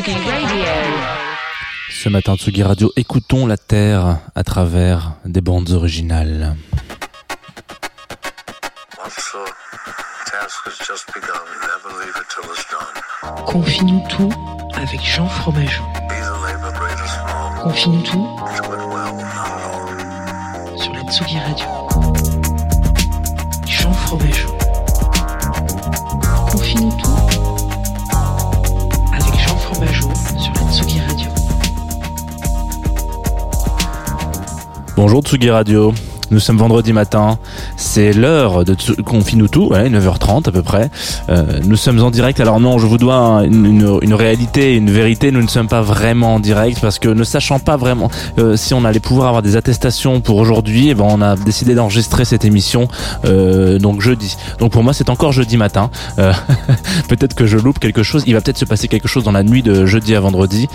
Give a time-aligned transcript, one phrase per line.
[0.00, 0.14] Radio.
[1.90, 6.54] Ce matin, Tsugi Radio, écoutons la Terre à travers des bandes originales.
[13.44, 14.30] Confie-nous tout
[14.76, 15.82] avec Jean Fromageau.
[17.64, 18.38] Confie-nous tout
[20.76, 21.66] sur la Tsugi Radio.
[23.66, 24.56] Jean Fromageau.
[26.52, 27.07] Confie-nous tout
[34.98, 35.94] Bonjour Tsugi Radio.
[36.30, 37.38] Nous sommes vendredi matin,
[37.78, 40.90] c'est l'heure de Confie-nous tout, ouais, 9h30 à peu près.
[41.30, 45.30] Euh, nous sommes en direct, alors non, je vous dois un- une, réalité, une vérité,
[45.30, 48.74] nous ne sommes pas vraiment en direct parce que ne sachant pas vraiment euh, si
[48.74, 52.44] on allait pouvoir avoir des attestations pour aujourd'hui, eh ben, on a décidé d'enregistrer cette
[52.44, 52.88] émission
[53.24, 54.36] euh, donc jeudi.
[54.58, 55.90] Donc pour moi c'est encore jeudi matin.
[57.08, 59.44] Peut-être que je loupe quelque chose, il va peut-être se passer quelque chose dans la
[59.44, 60.68] nuit de jeudi à vendredi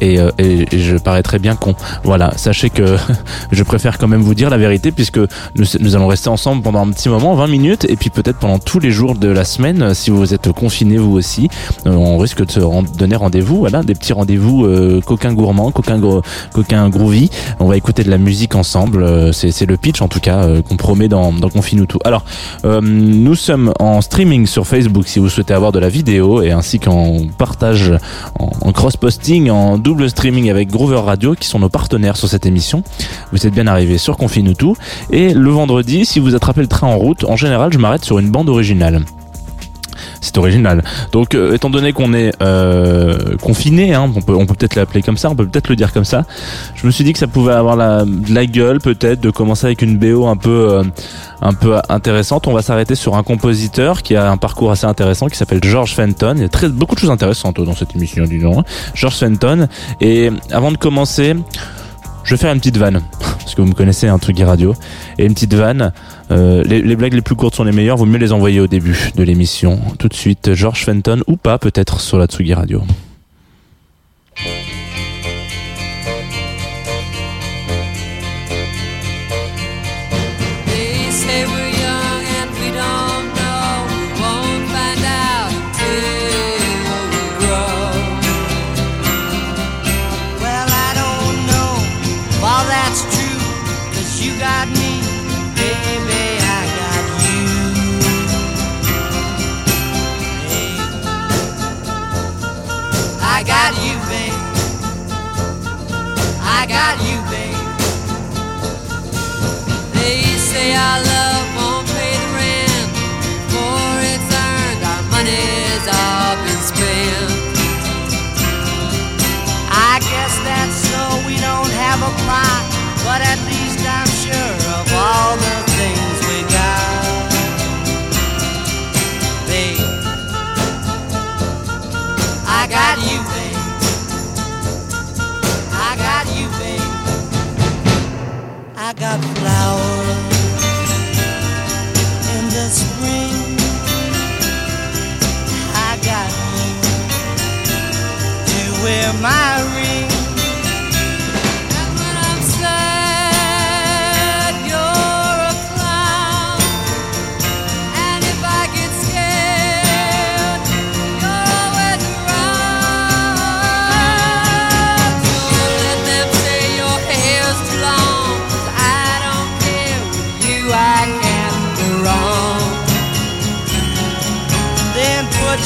[0.00, 1.74] et, euh, et, je parais bien con.
[2.04, 2.96] Voilà, sachez que
[3.52, 5.18] je préfère quand même vous dire la vérité puisque
[5.54, 8.78] nous, allons rester ensemble pendant un petit moment, 20 minutes, et puis peut-être pendant tous
[8.78, 11.48] les jours de la semaine, euh, si vous êtes confinés vous aussi,
[11.86, 15.70] euh, on risque de se ren- donner rendez-vous, voilà, des petits rendez-vous euh, coquins gourmands,
[15.70, 16.22] coquins, gro-
[16.52, 17.30] coquins groovy.
[17.60, 20.76] On va écouter de la musique ensemble, euh, c'est le pitch en tout cas qu'on
[20.76, 21.98] promet dans, dans Confine tout.
[22.04, 22.24] Alors,
[22.64, 26.50] euh, nous sommes en streaming sur Facebook si vous souhaitez avoir de la vidéo et
[26.52, 27.92] ainsi qu'en partage,
[28.38, 32.44] en, en cross-posting, en double streaming avec Groover Radio qui sont nos partenaires sur cette
[32.44, 32.82] émission.
[33.32, 34.76] Vous êtes bien arrivés sur Confine tout.
[35.10, 38.18] Et le vendredi, si vous attrapez le train en route, en général, je m'arrête sur
[38.18, 39.06] une bande originale.
[40.20, 40.82] C'est original.
[41.12, 45.30] Donc, euh, étant donné qu'on est euh, confiné, hein, on peut, peut-être l'appeler comme ça,
[45.30, 46.24] on peut peut-être le dire comme ça.
[46.74, 49.82] Je me suis dit que ça pouvait avoir la, la gueule, peut-être, de commencer avec
[49.82, 50.82] une BO un peu, euh,
[51.40, 52.46] un peu intéressante.
[52.46, 55.94] On va s'arrêter sur un compositeur qui a un parcours assez intéressant, qui s'appelle George
[55.94, 56.34] Fenton.
[56.36, 58.64] Il y a très, beaucoup de choses intéressantes dans cette émission, du nom.
[58.94, 59.68] George Fenton.
[60.00, 61.34] Et avant de commencer,
[62.28, 64.74] je vais faire une petite vanne, parce que vous me connaissez, un truc radio.
[65.16, 65.94] Et une petite vanne.
[66.30, 67.96] Euh, les, les blagues les plus courtes sont les meilleures.
[67.96, 69.80] Vaut mieux les envoyer au début de l'émission.
[69.98, 72.82] Tout de suite, George Fenton ou pas, peut-être sur la Tsugi Radio.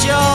[0.01, 0.32] Your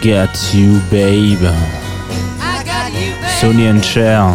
[0.00, 1.46] got you, babe.
[3.38, 4.34] Sony and Cher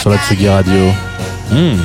[0.00, 0.92] sur la Tsugi Radio.
[1.50, 1.78] Hmm.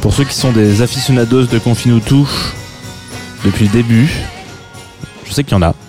[0.00, 2.24] Pour ceux qui sont des aficionados de Confinutu
[3.44, 4.10] depuis le début,
[5.24, 5.74] je sais qu'il y en a.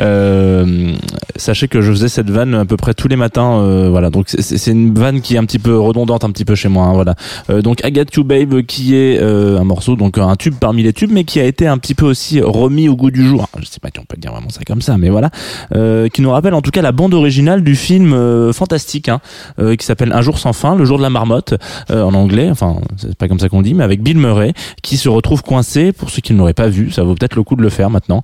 [0.00, 0.94] Euh,
[1.38, 3.58] sachez que je faisais cette vanne à peu près tous les matins.
[3.60, 6.54] euh, voilà, donc c'est- une vanne qui est un petit peu redondante, un petit peu
[6.54, 6.84] chez moi.
[6.86, 7.14] hein, voilà.
[7.50, 10.82] Euh, donc I Got You Babe, qui est euh, un morceau, donc un tube parmi
[10.82, 13.48] les tubes, mais qui a été un petit peu aussi remis au goût du jour.
[13.58, 15.30] Je sais pas si on peut dire vraiment ça comme ça, mais voilà,
[15.74, 19.20] Euh, qui nous rappelle en tout cas la bande originale du film euh, fantastique, hein,
[19.60, 21.54] euh, qui s'appelle Un jour sans fin, le jour de la marmotte
[21.90, 22.48] en anglais.
[22.50, 24.52] Enfin, c'est pas comme ça qu'on dit, mais avec Bill Murray
[24.82, 25.92] qui se retrouve coincé.
[25.92, 27.90] Pour ceux qui ne l'auraient pas vu, ça vaut peut-être le coup de le faire
[27.90, 28.22] maintenant.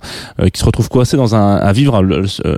[0.53, 1.95] qui se retrouve coincé dans un à vivre
[2.45, 2.57] euh,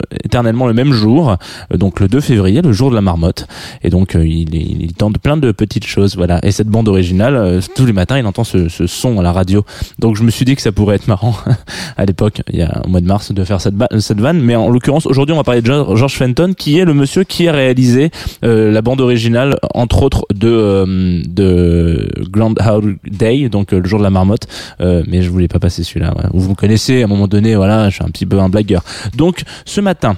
[0.51, 1.35] le même jour,
[1.73, 3.47] euh, donc le 2 février, le jour de la marmotte.
[3.83, 6.39] Et donc euh, il, est- il tente plein de petites choses, voilà.
[6.43, 9.31] Et cette bande originale, euh, tous les matins, il entend ce, ce son à la
[9.31, 9.65] radio.
[9.99, 11.35] Donc je me suis dit que ça pourrait être marrant
[11.97, 14.39] à l'époque, il y a au mois de mars, de faire cette, cette vanne.
[14.41, 17.47] Mais en l'occurrence, aujourd'hui, on va parler de George Fenton, qui est le monsieur qui
[17.47, 18.11] a réalisé
[18.43, 24.03] euh, la bande originale, entre autres de euh, de Groundhog Day, donc le jour de
[24.03, 24.47] la marmotte.
[24.79, 26.13] Mais je voulais pas passer celui-là.
[26.15, 26.23] ouais.
[26.33, 28.83] Vous me connaissez, à un moment donné, voilà, je suis un petit peu un blagueur.
[29.15, 30.17] Donc ce matin.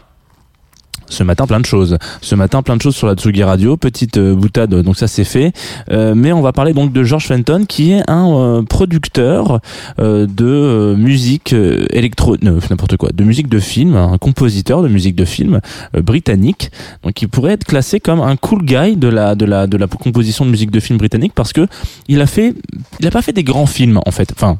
[1.09, 1.97] Ce matin, plein de choses.
[2.21, 3.77] Ce matin, plein de choses sur la Tsugi Radio.
[3.77, 5.51] Petite euh, boutade, donc ça c'est fait.
[5.91, 9.59] Euh, mais on va parler donc de George Fenton, qui est un euh, producteur
[9.99, 14.87] euh, de euh, musique euh, électro, n'importe quoi, de musique de film, un compositeur de
[14.87, 15.59] musique de film
[15.93, 16.71] britannique.
[17.03, 19.87] Donc il pourrait être classé comme un cool guy de la de la de la
[19.87, 21.67] composition de musique de film britannique parce que
[22.07, 22.53] il a fait,
[22.99, 24.31] il a pas fait des grands films en fait.
[24.35, 24.59] Enfin,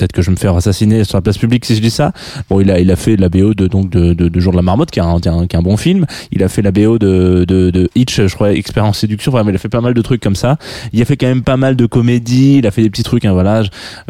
[0.00, 2.12] peut-être que je vais me faire assassiner sur la place publique si je dis ça.
[2.48, 4.56] Bon, il a, il a fait la BO de, donc, de, de, de Jour de
[4.56, 6.06] la Marmotte, qui est un, qui est un, bon film.
[6.32, 9.32] Il a fait la BO de, de, de Hitch, je crois, Expérience Séduction.
[9.32, 10.56] Enfin, il a fait pas mal de trucs comme ça.
[10.92, 12.58] Il a fait quand même pas mal de comédies.
[12.58, 13.62] Il a fait des petits trucs, hein, voilà.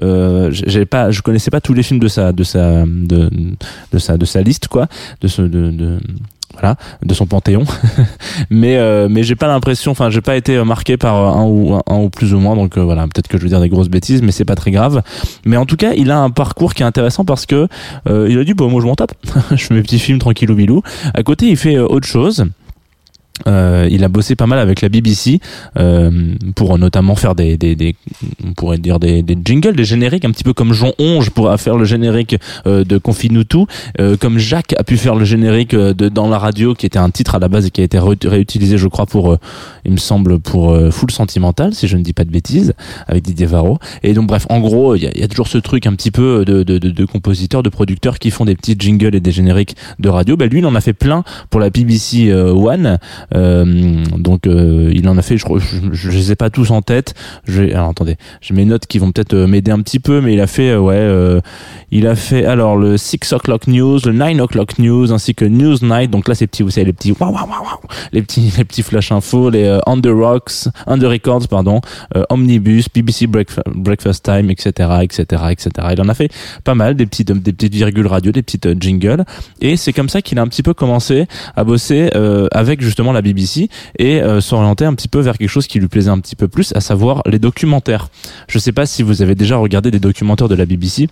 [0.02, 3.30] Euh, j'ai pas, je connaissais pas tous les films de sa, de sa, de,
[3.92, 4.86] de sa, de sa liste, quoi.
[5.20, 5.98] De ce, de, de,
[6.52, 7.64] voilà, de son panthéon.
[8.50, 11.44] mais euh, mais j'ai pas l'impression, enfin j'ai pas été euh, marqué par euh, un
[11.44, 13.88] ou un, ou plus ou moins, donc voilà, peut-être que je vais dire des grosses
[13.88, 15.02] bêtises, mais c'est pas très grave.
[15.44, 17.68] Mais en tout cas, il a un parcours qui est intéressant parce que
[18.08, 19.12] il a dit bon moi je m'en tape,
[19.50, 20.82] je fais mes petits films tranquillou bilou.
[21.14, 22.44] À côté, il fait autre chose.
[23.46, 25.40] Euh, il a bossé pas mal avec la BBC
[25.78, 26.10] euh,
[26.54, 27.94] pour notamment faire des, des, des
[28.46, 31.56] on pourrait dire des, des jingles, des génériques, un petit peu comme Jean Onge pourra
[31.58, 33.64] faire le générique euh, de Confinutu,
[34.00, 36.98] euh, comme Jacques a pu faire le générique euh, de dans la radio, qui était
[36.98, 39.38] un titre à la base et qui a été ré- réutilisé, je crois, pour, euh,
[39.84, 42.74] il me semble, pour Full Sentimental, si je ne dis pas de bêtises,
[43.08, 43.78] avec Didier Varro.
[44.02, 46.10] Et donc bref, en gros, il y a, y a toujours ce truc un petit
[46.10, 49.32] peu de, de, de, de compositeurs, de producteurs qui font des petits jingles et des
[49.32, 50.36] génériques de radio.
[50.36, 52.98] Ben lui, il en a fait plein pour la BBC One.
[53.34, 56.82] Euh, donc euh, il en a fait, je, je, je les ai pas tous en
[56.82, 57.14] tête.
[57.44, 60.20] Je vais- alors attendez, j'ai mes notes qui vont peut-être euh, m'aider un petit peu,
[60.20, 61.40] mais il a fait, ouais,
[61.90, 65.76] il a fait alors le 6 o'clock news, le 9 o'clock news, ainsi que News
[65.82, 66.10] Night.
[66.10, 67.80] Donc là, c'est petits, vous savez, les petits, waouh, waouh, waouh,
[68.12, 71.80] les petits, les petits flash info, les euh, on rocks, on the records, pardon,
[72.16, 74.70] euh, omnibus, BBC Breakfa- breakfast time, etc.,
[75.02, 75.70] etc., etc.
[75.92, 76.30] Il en a fait
[76.64, 79.24] pas mal, des petites, des petites virgules radio, des petites jingles,
[79.60, 82.10] et c'est comme ça qu'il a un petit peu commencé à bosser
[82.52, 85.88] avec justement la BBC et euh, s'orienter un petit peu vers quelque chose qui lui
[85.88, 88.08] plaisait un petit peu plus, à savoir les documentaires.
[88.48, 91.08] Je sais pas si vous avez déjà regardé des documentaires de la BBC.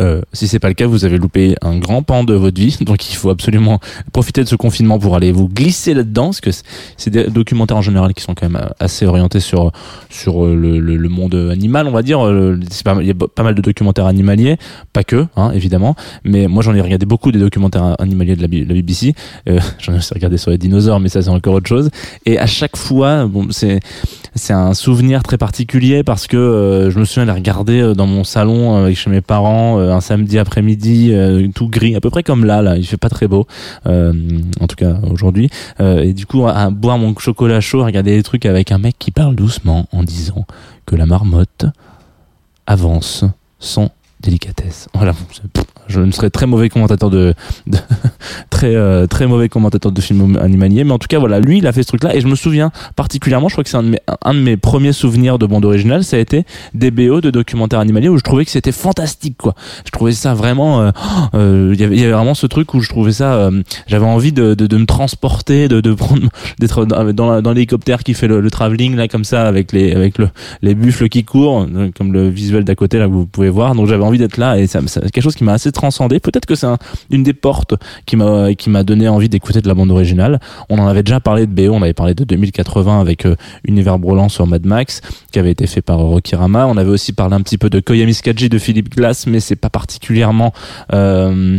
[0.00, 2.76] Euh, si c'est pas le cas, vous avez loupé un grand pan de votre vie,
[2.84, 3.78] donc il faut absolument
[4.12, 7.82] profiter de ce confinement pour aller vous glisser là-dedans, parce que c'est- des documentaires en
[7.82, 9.70] général qui sont quand même euh, assez orientés sur
[10.10, 12.24] sur euh, le, le, le monde animal, on va dire.
[12.26, 12.58] Euh,
[13.00, 14.56] Il y a pas mal de documentaires animaliers,
[14.92, 18.48] pas que, hein, évidemment, mais moi j'en ai regardé beaucoup des documentaires animaliers de la,
[18.48, 19.14] BBC.
[19.48, 21.90] Euh, j'en ai aussi regardé sur les dinosaures, mais ça c'est encore autre chose.
[22.26, 23.80] Et à chaque fois, bon, c'est
[24.34, 28.92] c'est un souvenir très particulier parce que je me souviens de regarder dans mon salon
[28.92, 32.76] chez mes parents un samedi après-midi euh, tout gris à peu près comme là là
[32.76, 33.46] il fait pas très beau
[33.86, 34.12] euh,
[34.60, 35.50] en tout cas aujourd'hui.
[35.80, 38.78] Euh, et du coup à boire mon chocolat chaud à regarder des trucs avec un
[38.78, 40.46] mec qui parle doucement en disant
[40.86, 41.66] que la marmotte
[42.66, 43.24] avance
[43.58, 44.88] sans délicatesse.
[44.94, 45.14] Voilà
[45.88, 47.34] je ne serais très mauvais commentateur de,
[47.66, 47.78] de
[48.50, 51.66] très euh, très mauvais commentateur de films animaliers, mais en tout cas voilà, lui il
[51.66, 53.82] a fait ce truc-là et je me souviens particulièrement, je crois que c'est un,
[54.34, 58.08] de mes- premiers souvenirs de bande originale, ça a été des BO de documentaires animaliers
[58.08, 59.54] où je trouvais que c'était fantastique quoi.
[59.84, 60.90] Je trouvais ça vraiment, euh,
[61.34, 63.62] euh, il y avait- il y avait vraiment ce truc où je trouvais ça, euh,
[63.86, 68.26] j'avais envie de, de, de me transporter, de, de prendre, d'être dans, l'hélicoptère qui fait
[68.28, 70.28] le, le travelling là comme ça avec les avec le
[70.62, 73.74] les buffles qui courent, euh, comme le visuel d'à côté là que vous pouvez voir.
[73.74, 76.20] Donc j'avais envie d'être là et ça, ça- c'est quelque chose qui m'a assez transcendé.
[76.20, 76.78] Peut-être que c'est un-
[77.10, 77.74] une des portes
[78.06, 80.40] qui m'a donné envie d'écouter de la bande originale.
[80.70, 83.98] On en avait déjà parlé de BO, on avait parlé de 2080 avec euh, Univers
[83.98, 86.66] Brûlant sur Mad Max qui avait été fait par Rocky Rama.
[86.66, 89.56] On avait aussi parlé un petit peu de Koyami Skaji de Philippe Glass, mais c'est
[89.56, 90.52] pas particulièrement
[90.92, 91.58] euh,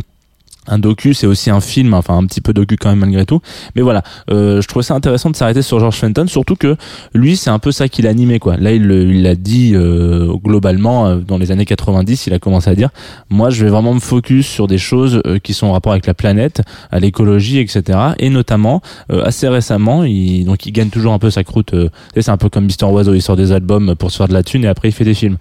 [0.68, 3.42] un docu, c'est aussi un film, enfin un petit peu docu quand même malgré tout.
[3.76, 6.76] Mais voilà, euh, je trouvais ça intéressant de s'arrêter sur George Fenton, surtout que
[7.14, 8.58] lui, c'est un peu ça qu'il animait quoi.
[8.58, 12.76] Là, il l'a dit euh, globalement euh, dans les années 90, il a commencé à
[12.76, 12.90] dire,
[13.30, 16.06] moi, je vais vraiment me focus sur des choses euh, qui sont en rapport avec
[16.06, 18.00] la planète, à l'écologie, etc.
[18.20, 18.82] Et notamment,
[19.12, 21.74] euh, assez récemment, il donc il gagne toujours un peu sa croûte.
[21.74, 24.34] euh, c'est un peu comme Mister Oiseau, il sort des albums pour se faire de
[24.34, 25.38] la thune et après il fait des films.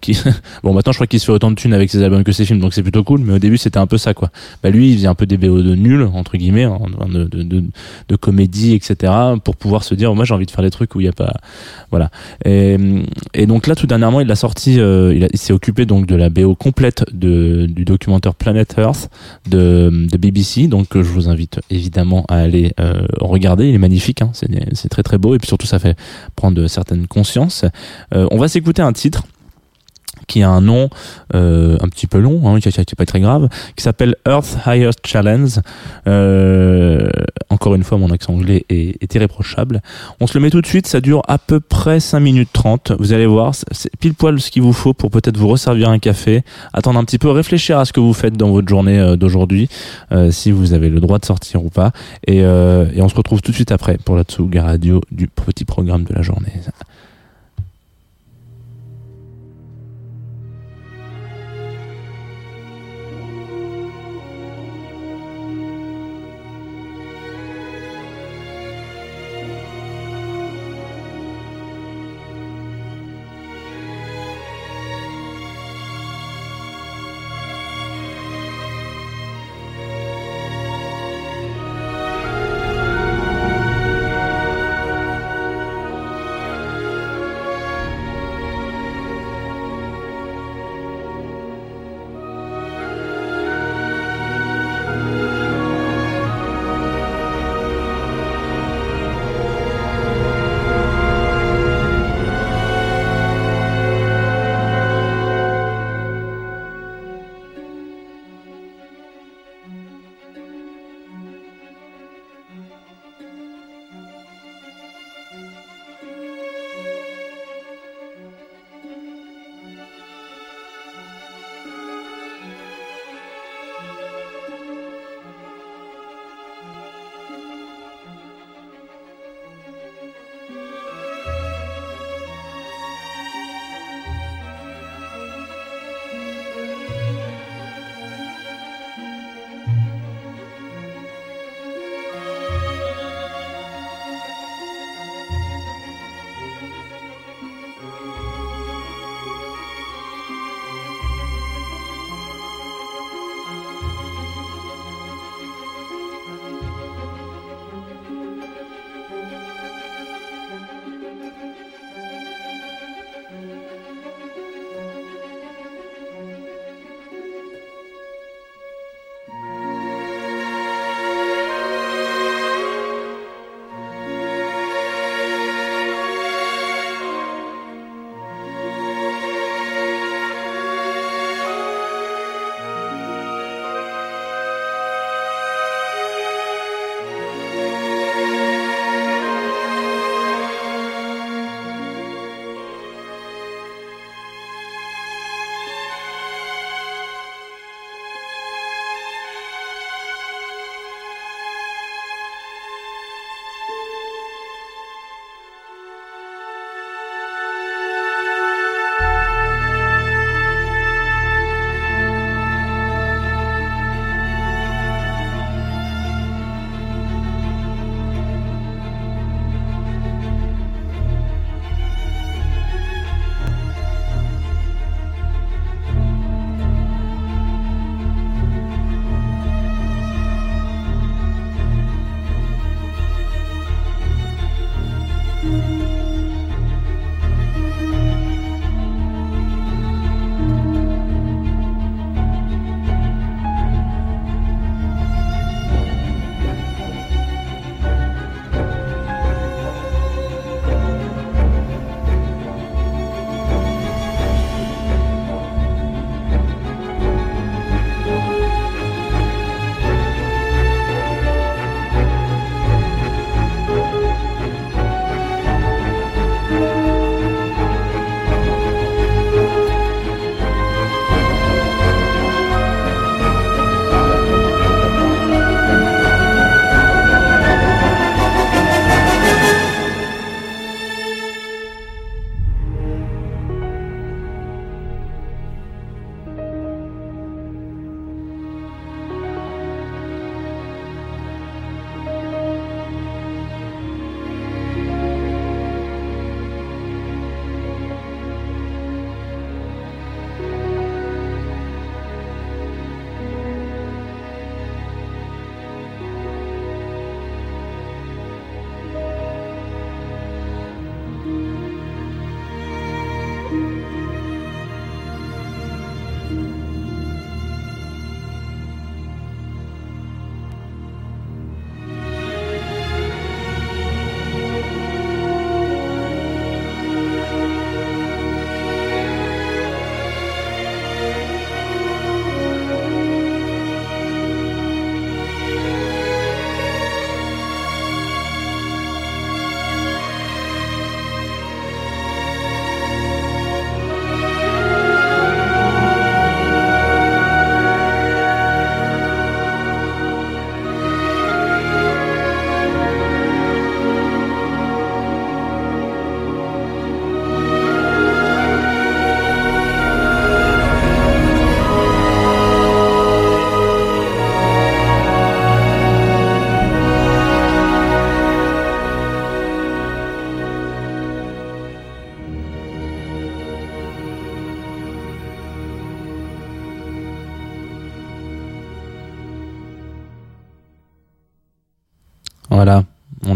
[0.00, 0.18] Qui...
[0.62, 2.44] bon, maintenant, je crois qu'il se fait autant de thunes avec ses albums que ses
[2.44, 3.20] films, donc c'est plutôt cool.
[3.20, 4.25] Mais au début, c'était un peu ça quoi
[4.62, 6.78] bah lui il faisait un peu des BO de nul entre guillemets hein,
[7.08, 9.12] de, comédie etc
[9.44, 11.12] pour pouvoir se dire moi j'ai envie de faire des trucs où il y a
[11.12, 11.34] pas
[11.90, 12.10] voilà.
[12.44, 12.76] Et,
[13.46, 16.54] donc là tout dernièrement il a sorti euh, il, s'est occupé donc de la BO
[16.54, 19.10] complète du documentaire Planet Earth
[19.48, 23.68] de, BBC donc que je vous invite évidemment à aller euh, regarder.
[23.68, 25.34] Il est magnifique hein, c'est très très beau.
[25.34, 25.96] Et puis surtout ça fait
[26.34, 27.64] prendre certaines consciences.
[28.14, 29.24] Euh, on va s'écouter un titre
[30.26, 30.88] qui a un nom
[31.34, 34.58] euh, un petit peu long, hein, qui qui est pas très grave, qui s'appelle Earth
[34.66, 35.60] Highest Challenge.
[36.06, 37.08] Euh,
[37.50, 39.80] encore une fois, mon accent anglais est, est irréprochable.
[40.20, 42.92] On se le met tout de suite, ça dure à peu près 5 minutes 30.
[42.98, 45.98] Vous allez voir, c'est pile poil ce qu'il vous faut pour peut-être vous resservir un
[45.98, 46.42] café,
[46.72, 49.68] attendre un petit peu, réfléchir à ce que vous faites dans votre journée euh, d'aujourd'hui,
[50.12, 51.92] euh, si vous avez le droit de sortir ou pas.
[52.26, 55.28] Et, euh, et on se retrouve tout de suite après pour la Tsuga Radio du
[55.28, 56.52] petit programme de la journée.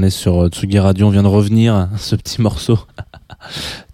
[0.00, 2.78] On est sur euh, Tsugi Radio, on vient de revenir, ce petit morceau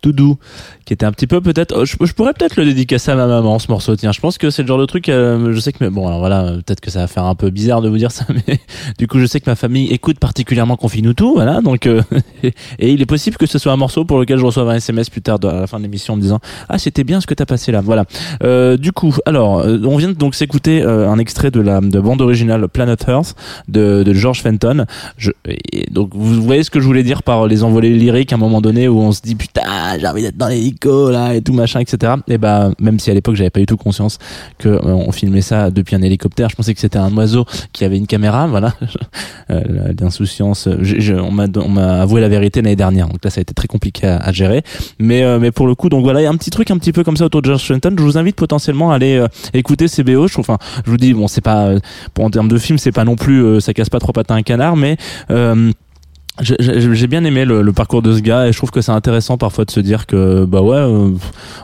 [0.07, 0.39] tout doux,
[0.85, 3.59] qui était un petit peu peut-être, oh, je, pourrais peut-être le dédicacer à ma maman
[3.59, 5.85] ce morceau, tiens, je pense que c'est le genre de truc, euh, je sais que,
[5.89, 8.13] bon alors voilà, euh, peut-être que ça va faire un peu bizarre de vous dire
[8.13, 8.61] ça, mais
[8.99, 12.03] du coup je sais que ma famille écoute particulièrement Confine tout, voilà, donc, euh,
[12.45, 15.11] et il est possible que ce soit un morceau pour lequel je reçoive un SMS
[15.11, 16.39] plus tard à la fin de l'émission en me disant,
[16.69, 18.05] ah c'était bien ce que t'as passé là, voilà.
[18.43, 22.01] Euh, du coup, alors, euh, on vient donc s'écouter euh, un extrait de la de
[22.01, 23.35] bande originale Planet Earth
[23.69, 24.87] de, de George Fenton.
[25.19, 28.37] Je, et donc vous voyez ce que je voulais dire par les envolées lyriques à
[28.37, 31.43] un moment donné où on se dit putain j'ai envie d'être dans l'hélico là et
[31.43, 32.15] tout machin etc.
[32.29, 34.19] Et bah même si à l'époque j'avais pas du tout conscience
[34.59, 37.85] que euh, on filmait ça depuis un hélicoptère, je pensais que c'était un oiseau qui
[37.85, 38.75] avait une caméra, voilà.
[39.51, 39.61] Euh,
[40.83, 43.55] je- on m'a on m'a avoué la vérité l'année dernière, donc là ça a été
[43.55, 44.63] très compliqué à, à gérer.
[44.99, 46.79] Mais euh, mais pour le coup donc voilà il y a un petit truc un
[46.79, 47.95] petit peu comme ça autour de George Fenton.
[47.97, 50.27] Je vous invite potentiellement à aller euh, écouter ces BO.
[50.29, 51.79] Je trouve, enfin je vous dis bon c'est pas euh,
[52.15, 54.35] pour en termes de film c'est pas non plus euh, ça casse pas trop patin
[54.35, 54.97] à un canard mais
[56.41, 59.39] j'ai- bien aimé le, le parcours de ce gars et je trouve que c'est intéressant
[59.39, 61.11] parfois de se dire que bah ouais euh,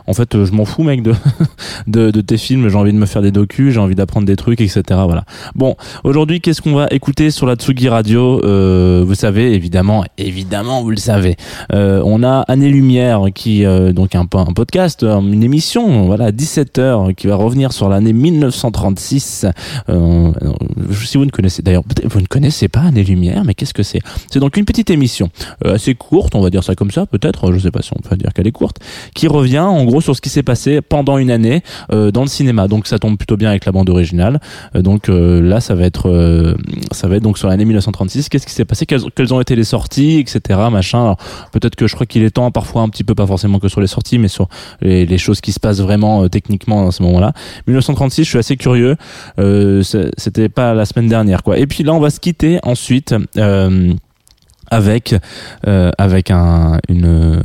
[0.07, 1.13] en fait je m'en fous mec de,
[1.87, 2.69] de de tes films.
[2.69, 5.25] J'ai envie de me faire des docus j'ai envie d'apprendre des trucs etc voilà.
[5.55, 8.41] Bon aujourd'hui qu'est-ce qu'on va écouter sur la Tsugi Radio?
[8.45, 11.35] Euh, vous savez évidemment évidemment vous le savez.
[11.73, 16.05] Euh, on a Année Lumière qui euh, donc un, po- un podcast euh, une émission
[16.05, 19.45] voilà à 17h qui va revenir sur l'année 1936
[19.89, 20.51] euh, euh,
[21.03, 23.99] si vous ne connaissez d'ailleurs vous ne connaissez pas Année Lumière mais qu'est-ce que c'est?
[24.31, 25.29] C'est donc petite émission
[25.65, 28.01] euh, assez courte, on va dire ça comme ça, peut-être, je sais pas si on
[28.07, 28.77] peut dire qu'elle est courte,
[29.15, 32.27] qui revient en gros sur ce qui s'est passé pendant une année euh, dans le
[32.27, 32.67] cinéma.
[32.67, 34.39] Donc ça tombe plutôt bien avec la bande originale.
[34.75, 36.55] Euh, donc là, ça va être,
[36.91, 38.29] ça va être donc sur l'année 1936.
[38.29, 38.85] Qu'est-ce qui s'est passé?
[38.85, 40.59] Quelles, quelles ont été les sorties, etc.
[40.71, 41.15] Machin.
[41.51, 43.81] Peut-être que je crois qu'il est temps parfois un petit peu, pas forcément que sur
[43.81, 44.47] les sorties, mais sur
[44.81, 47.33] les, les choses qui se passent vraiment techniquement à ce moment-là.
[47.67, 48.95] 1936, je suis assez curieux.
[49.39, 51.57] Euh, C'était pas la semaine dernière, quoi.
[51.57, 53.15] Et puis là, on va se quitter ensuite.
[53.37, 53.93] Euh,
[54.73, 55.15] avec
[55.67, 57.41] euh, avec un une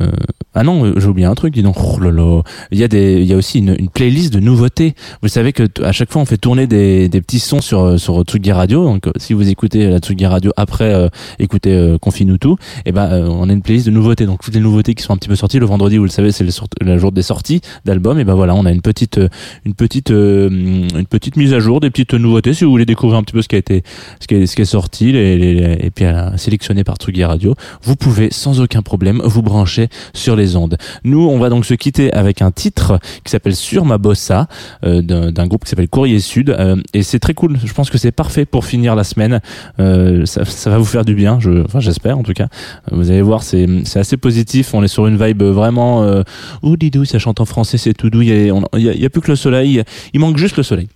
[0.55, 1.75] ah non j'ai oublié un truc dis donc.
[1.79, 4.95] Oh il y a des il y a aussi une, une playlist de nouveautés.
[5.21, 8.21] Vous savez que à chaque fois on fait tourner des, des petits sons sur sur
[8.23, 8.83] Tsugi Radio.
[8.85, 11.07] Donc euh, si vous écoutez la Tsugi Radio après euh,
[11.39, 14.25] écoutez euh, Confine tout et ben euh, on a une playlist de nouveautés.
[14.25, 16.31] Donc toutes les nouveautés qui sont un petit peu sorties le vendredi vous le savez
[16.31, 16.43] c'est
[16.81, 19.29] le, jour des sorties d'albums et ben voilà on a une petite euh,
[19.65, 23.23] une petite une petite mise à jour des petites nouveautés si vous voulez découvrir un
[23.23, 23.83] petit peu ce qui a été
[24.19, 26.05] ce qui est, ce qui est sorti les, les- les- et puis
[26.37, 30.77] sélectionné par Tsugi Radio vous pouvez sans aucun problème vous brancher sur les ondes.
[31.03, 34.47] Nous, on va donc se quitter avec un titre qui s'appelle Sur ma bossa
[34.83, 37.57] euh, d'un groupe qui s'appelle Courrier Sud euh, et c'est très cool.
[37.63, 39.39] Je pense que c'est parfait pour finir la semaine.
[39.79, 42.47] Euh, ça, va vous faire du bien, enfin j'espère en tout cas.
[42.91, 44.73] Vous allez voir, c'est assez positif.
[44.73, 46.23] On est sur une vibe vraiment euh,
[46.63, 48.21] ouh didou, ça chante en français, c'est tout doux.
[48.21, 49.83] Il y y y a plus que le soleil.
[50.13, 50.87] Il manque juste le soleil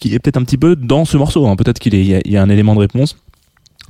[0.00, 1.46] qui est peut-être un petit peu dans ce morceau.
[1.46, 1.56] hein.
[1.56, 3.16] Peut-être qu'il y a un élément de réponse.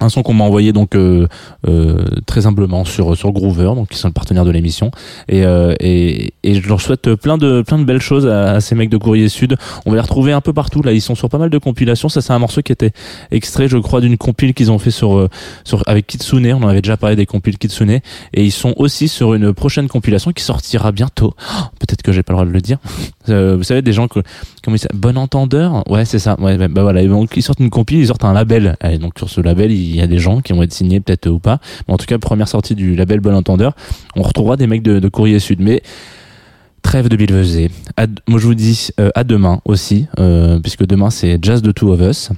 [0.01, 1.29] Un son qu'on m'a envoyé donc euh,
[1.69, 4.91] euh, très humblement sur sur Groover, donc qui sont le partenaire de l'émission,
[5.29, 8.61] et, euh, et et je leur souhaite plein de plein de belles choses à, à
[8.61, 9.57] ces mecs de Courrier Sud.
[9.87, 10.83] On va les retrouver un peu partout.
[10.83, 12.09] Là, ils sont sur pas mal de compilations.
[12.09, 12.91] Ça, c'est un morceau qui était
[13.31, 15.29] extrait, je crois, d'une compile qu'ils ont fait sur euh,
[15.65, 16.53] sur avec Kitsune.
[16.53, 18.03] On en avait déjà parlé des compiles Kitsune, et
[18.35, 21.35] ils sont aussi sur une prochaine compilation qui sortira bientôt.
[21.39, 22.79] Oh, Peut-être que j'ai pas le droit de le dire.
[23.29, 24.19] Euh, vous savez, des gens que
[24.65, 25.89] comment ils Bon entendeur?
[25.89, 26.37] Ouais, c'est ça.
[26.41, 27.07] Ouais, bah, voilà.
[27.07, 28.77] Donc, ils sortent une compile, ils sortent un label.
[28.83, 31.29] Et donc sur ce label, il y a des gens qui vont être signés, peut-être
[31.29, 31.61] ou pas.
[31.87, 33.75] Mais en tout cas, première sortie du label Bon entendeur,
[34.17, 35.61] on retrouvera des mecs de, Courrier Sud.
[35.61, 35.83] Mais
[36.83, 37.71] trêve de Bilvezé.
[37.97, 41.73] À- Moi, je vous dis euh, à demain aussi, euh, puisque demain c'est Jazz de
[41.73, 42.31] Two of Us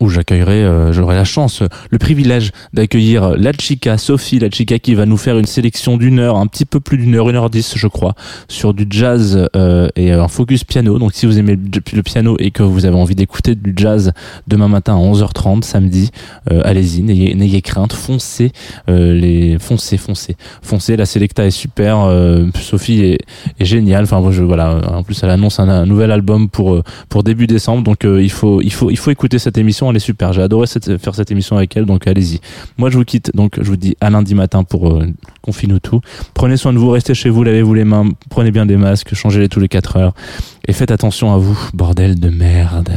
[0.00, 4.94] où j'accueillerai, euh, j'aurai la chance, le privilège d'accueillir la chica, Sophie, la chica qui
[4.94, 7.50] va nous faire une sélection d'une heure, un petit peu plus d'une heure, une heure
[7.50, 8.14] dix, je crois,
[8.48, 10.98] sur du jazz euh, et un focus piano.
[10.98, 14.12] Donc si vous aimez le, piano et que vous avez envie d'écouter du jazz
[14.46, 16.10] demain matin à 11h30, samedi,
[16.50, 18.52] euh, allez-y, n'ayez, crainte, foncez,
[18.88, 20.96] euh, les, foncez, foncez, foncez.
[20.96, 23.18] La Selecta est super, euh, Sophie est,
[23.58, 24.04] est géniale.
[24.04, 27.46] Enfin, je, voilà, en plus elle annonce un, un nouvel album pour euh, pour début
[27.46, 30.32] décembre, donc il faut il faut il faut écouter cette émission, elle est super.
[30.32, 32.40] J'ai adoré cette- faire cette émission avec elle, donc allez-y.
[32.78, 35.06] Moi, je vous quitte, donc je vous dis à lundi matin pour euh,
[35.42, 36.00] confine tout.
[36.34, 39.48] Prenez soin de vous, restez chez vous, lavez-vous les mains, prenez bien des masques, changez-les
[39.48, 40.14] tous les 4 heures
[40.68, 42.90] et faites attention à vous, bordel de merde.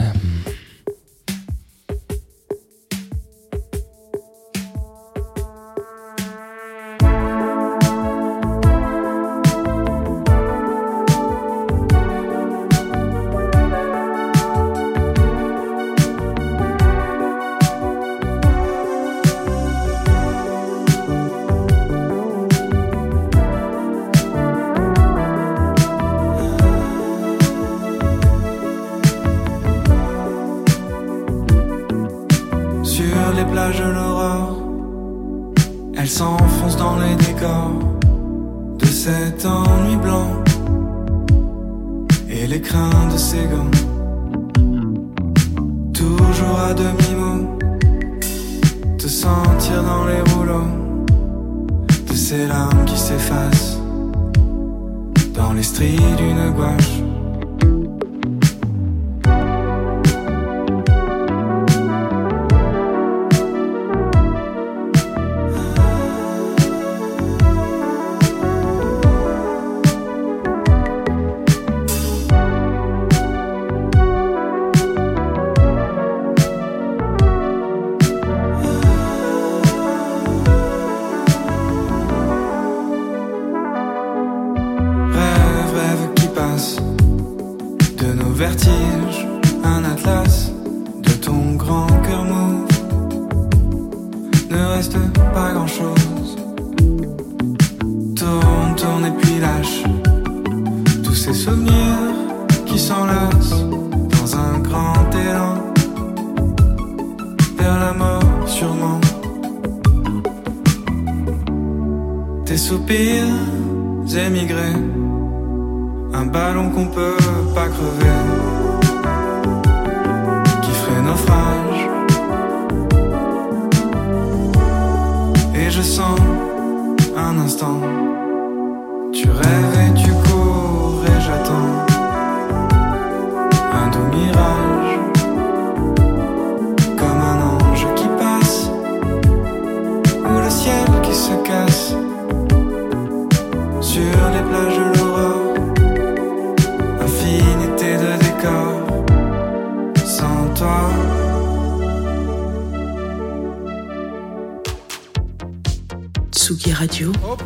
[33.51, 34.57] plage de l'aurore.
[35.97, 37.79] Elle s'enfonce dans les décors
[38.77, 40.27] de cet ennui blanc
[42.29, 43.71] et les crins de ses gants.
[45.93, 47.57] Toujours à demi-mot,
[48.97, 50.71] te sentir dans les rouleaux
[52.09, 53.79] de ces larmes qui s'effacent
[55.33, 57.18] dans les stries d'une gouache.